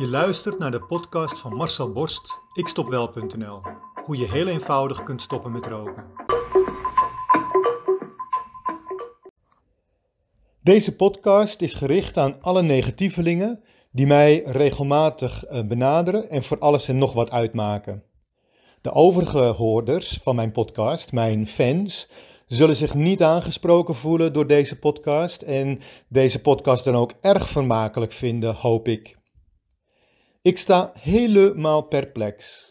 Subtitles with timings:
[0.00, 3.60] Je luistert naar de podcast van Marcel Borst, ikstopwel.nl.
[4.04, 6.04] Hoe je heel eenvoudig kunt stoppen met roken.
[10.60, 16.88] Deze podcast is gericht aan alle negatievelingen die mij regelmatig eh, benaderen en voor alles
[16.88, 18.02] en nog wat uitmaken.
[18.80, 22.08] De overige hoorders van mijn podcast, mijn fans,
[22.46, 28.12] zullen zich niet aangesproken voelen door deze podcast en deze podcast dan ook erg vermakelijk
[28.12, 29.18] vinden, hoop ik.
[30.42, 32.68] Ik sta helemaal perplex.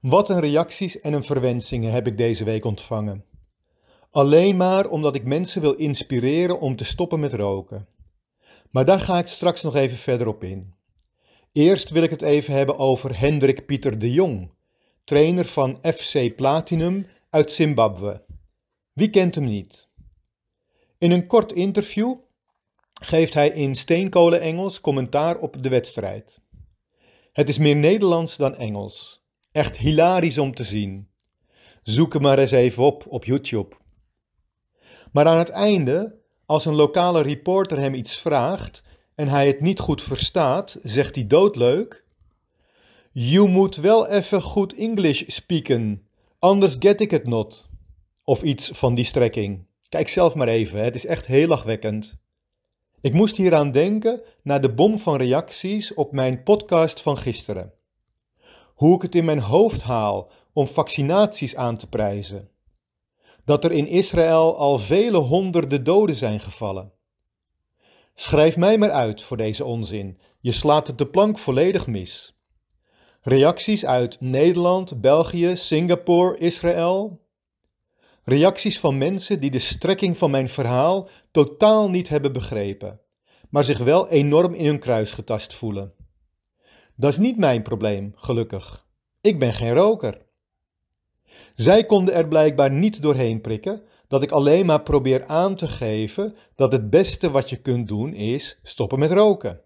[0.00, 3.24] Wat een reacties en een verwensingen heb ik deze week ontvangen.
[4.10, 7.88] Alleen maar omdat ik mensen wil inspireren om te stoppen met roken.
[8.70, 10.74] Maar daar ga ik straks nog even verder op in.
[11.52, 14.50] Eerst wil ik het even hebben over Hendrik Pieter de Jong,
[15.04, 18.24] trainer van FC Platinum uit Zimbabwe.
[18.92, 19.88] Wie kent hem niet?
[20.98, 22.14] In een kort interview
[23.02, 26.44] geeft hij in steenkolen Engels commentaar op de wedstrijd.
[27.36, 29.24] Het is meer Nederlands dan Engels.
[29.52, 31.08] Echt hilarisch om te zien.
[31.82, 33.76] Zoek hem maar eens even op op YouTube.
[35.12, 38.82] Maar aan het einde, als een lokale reporter hem iets vraagt
[39.14, 42.04] en hij het niet goed verstaat, zegt hij doodleuk:
[43.12, 46.06] You moet wel even goed English spreken,
[46.38, 47.68] anders get ik het not.
[48.24, 49.66] Of iets van die strekking.
[49.88, 52.16] Kijk zelf maar even, het is echt heel lachwekkend.
[53.06, 57.72] Ik moest hieraan denken na de bom van reacties op mijn podcast van gisteren.
[58.74, 62.50] Hoe ik het in mijn hoofd haal om vaccinaties aan te prijzen.
[63.44, 66.92] Dat er in Israël al vele honderden doden zijn gevallen.
[68.14, 70.18] Schrijf mij maar uit voor deze onzin.
[70.40, 72.38] Je slaat het de plank volledig mis.
[73.20, 77.25] Reacties uit Nederland, België, Singapore, Israël,
[78.28, 83.00] Reacties van mensen die de strekking van mijn verhaal totaal niet hebben begrepen,
[83.50, 85.92] maar zich wel enorm in hun kruis getast voelen.
[86.94, 88.86] Dat is niet mijn probleem, gelukkig.
[89.20, 90.20] Ik ben geen roker.
[91.54, 96.36] Zij konden er blijkbaar niet doorheen prikken dat ik alleen maar probeer aan te geven
[96.54, 99.60] dat het beste wat je kunt doen is stoppen met roken.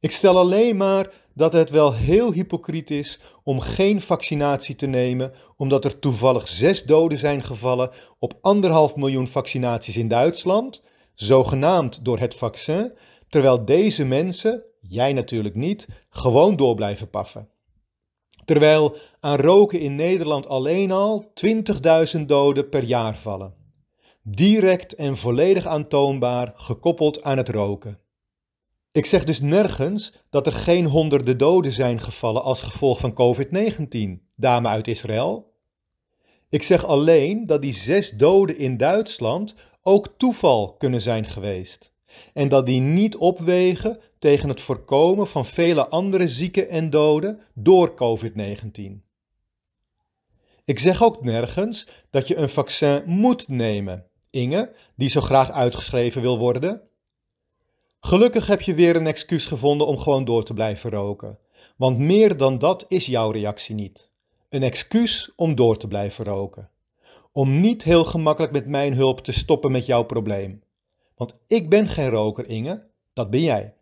[0.00, 5.32] Ik stel alleen maar dat het wel heel hypocriet is om geen vaccinatie te nemen,
[5.56, 10.84] omdat er toevallig zes doden zijn gevallen op anderhalf miljoen vaccinaties in Duitsland,
[11.14, 12.92] zogenaamd door het vaccin,
[13.28, 17.48] terwijl deze mensen, jij natuurlijk niet, gewoon door blijven paffen.
[18.44, 21.32] Terwijl aan roken in Nederland alleen al
[22.16, 23.54] 20.000 doden per jaar vallen.
[24.22, 28.01] Direct en volledig aantoonbaar gekoppeld aan het roken.
[28.92, 34.30] Ik zeg dus nergens dat er geen honderden doden zijn gevallen als gevolg van COVID-19,
[34.36, 35.52] dame uit Israël.
[36.48, 41.94] Ik zeg alleen dat die zes doden in Duitsland ook toeval kunnen zijn geweest.
[42.32, 47.94] En dat die niet opwegen tegen het voorkomen van vele andere zieken en doden door
[47.94, 48.82] COVID-19.
[50.64, 56.22] Ik zeg ook nergens dat je een vaccin moet nemen, Inge, die zo graag uitgeschreven
[56.22, 56.82] wil worden.
[58.04, 61.38] Gelukkig heb je weer een excuus gevonden om gewoon door te blijven roken.
[61.76, 64.10] Want meer dan dat is jouw reactie niet.
[64.48, 66.70] Een excuus om door te blijven roken.
[67.32, 70.62] Om niet heel gemakkelijk met mijn hulp te stoppen met jouw probleem.
[71.16, 73.74] Want ik ben geen roker, Inge, dat ben jij.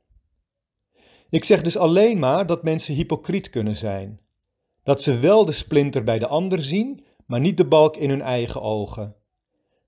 [1.30, 4.20] Ik zeg dus alleen maar dat mensen hypocriet kunnen zijn.
[4.82, 8.22] Dat ze wel de splinter bij de ander zien, maar niet de balk in hun
[8.22, 9.16] eigen ogen.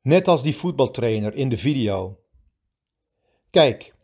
[0.03, 2.19] Net als die voetbaltrainer in de video.
[3.51, 3.95] Kijk,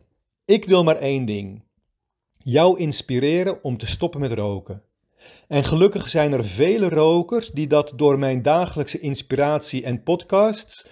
[0.49, 1.63] ik wil maar één ding:
[2.37, 4.83] jou inspireren om te stoppen met roken.
[5.47, 10.87] En gelukkig zijn er vele rokers die dat door mijn dagelijkse inspiratie en podcasts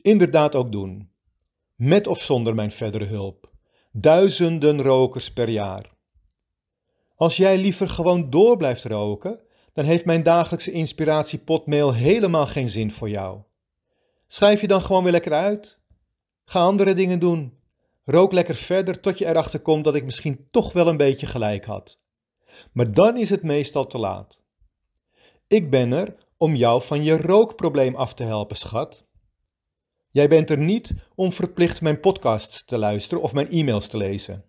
[0.00, 1.10] inderdaad ook doen.
[1.74, 3.50] Met of zonder mijn verdere hulp.
[3.92, 5.92] Duizenden rokers per jaar.
[7.14, 9.40] Als jij liever gewoon door blijft roken,
[9.72, 13.40] dan heeft mijn dagelijkse inspiratiepotmail helemaal geen zin voor jou.
[14.26, 15.78] Schrijf je dan gewoon weer lekker uit.
[16.44, 17.62] Ga andere dingen doen.
[18.04, 21.64] Rook lekker verder tot je erachter komt dat ik misschien toch wel een beetje gelijk
[21.64, 22.00] had.
[22.72, 24.42] Maar dan is het meestal te laat.
[25.48, 29.06] Ik ben er om jou van je rookprobleem af te helpen, schat.
[30.10, 34.44] Jij bent er niet om verplicht mijn podcasts te luisteren of mijn e-mails te lezen.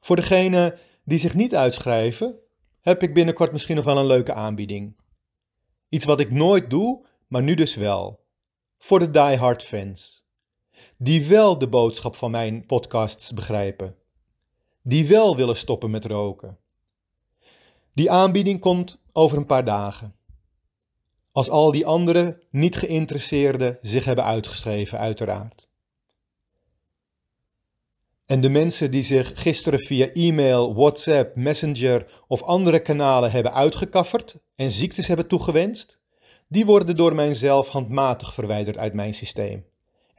[0.00, 2.38] Voor degenen die zich niet uitschrijven,
[2.80, 4.96] heb ik binnenkort misschien nog wel een leuke aanbieding.
[5.88, 8.26] Iets wat ik nooit doe, maar nu dus wel.
[8.78, 10.18] Voor de die-hard fans
[11.00, 13.96] die wel de boodschap van mijn podcasts begrijpen,
[14.82, 16.58] die wel willen stoppen met roken.
[17.92, 20.14] Die aanbieding komt over een paar dagen.
[21.32, 25.68] Als al die andere niet geïnteresseerden zich hebben uitgeschreven, uiteraard.
[28.26, 34.36] En de mensen die zich gisteren via e-mail, WhatsApp, Messenger of andere kanalen hebben uitgekafferd
[34.54, 35.98] en ziektes hebben toegewenst,
[36.48, 39.64] die worden door mijzelf handmatig verwijderd uit mijn systeem.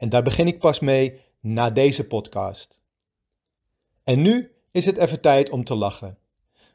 [0.00, 2.78] En daar begin ik pas mee na deze podcast.
[4.04, 6.18] En nu is het even tijd om te lachen.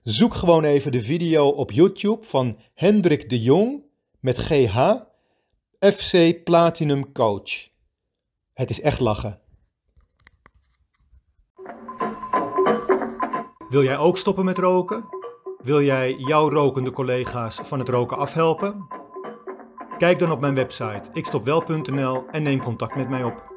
[0.03, 3.83] Zoek gewoon even de video op YouTube van Hendrik de Jong
[4.19, 4.93] met GH,
[5.79, 7.69] FC Platinum Coach.
[8.53, 9.39] Het is echt lachen.
[13.69, 15.05] Wil jij ook stoppen met roken?
[15.57, 18.87] Wil jij jouw rokende collega's van het roken afhelpen?
[19.97, 23.54] Kijk dan op mijn website ikstopwel.nl en neem contact met mij op.